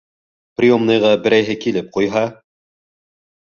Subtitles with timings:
[0.61, 2.25] Приемныйға берәйһе килеп ҡуйһа?